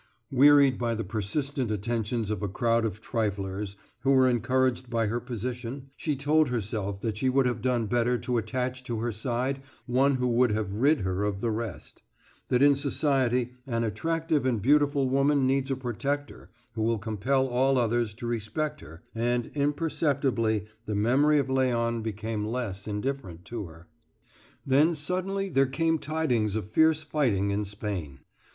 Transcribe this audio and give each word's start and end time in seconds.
Wearied 0.31 0.79
by 0.79 0.95
the 0.95 1.03
persistent 1.03 1.69
attentions 1.69 2.31
of 2.31 2.41
a 2.41 2.47
crowd 2.49 2.85
of 2.85 3.01
triflers, 3.01 3.75
who 3.99 4.09
were 4.09 4.27
encouraged 4.27 4.89
by 4.89 5.05
her 5.05 5.19
position, 5.19 5.91
she 5.95 6.15
told 6.15 6.49
herself 6.49 6.99
that 7.01 7.17
she 7.17 7.29
would 7.29 7.45
have 7.45 7.61
done 7.61 7.85
better 7.85 8.17
to 8.17 8.39
attach 8.39 8.83
to 8.85 8.97
her 9.01 9.11
side 9.11 9.61
one 9.85 10.15
who 10.15 10.27
would 10.27 10.53
have 10.53 10.73
rid 10.73 11.01
her 11.01 11.23
of 11.23 11.39
the 11.39 11.51
rest; 11.51 12.01
that 12.47 12.63
in 12.63 12.73
society 12.75 13.51
an 13.67 13.83
attractive 13.83 14.43
and 14.43 14.59
beautiful 14.63 15.07
woman 15.07 15.45
needs 15.45 15.69
a 15.69 15.75
protector 15.75 16.49
who 16.73 16.81
will 16.81 16.97
compel 16.97 17.45
all 17.45 17.77
others 17.77 18.15
to 18.15 18.25
respect 18.25 18.81
her; 18.81 19.03
and 19.13 19.51
imperceptibly, 19.53 20.65
the 20.87 20.95
memory 20.95 21.37
of 21.37 21.45
Léon 21.45 22.01
became 22.01 22.43
less 22.43 22.87
indifferent 22.87 23.45
to 23.45 23.67
her. 23.67 23.87
Then, 24.65 24.95
suddenly, 24.95 25.47
there 25.49 25.67
came 25.67 25.99
tidings 25.99 26.55
of 26.55 26.71
fierce 26.71 27.03
fighting 27.03 27.51
in 27.51 27.65
Spain. 27.65 28.21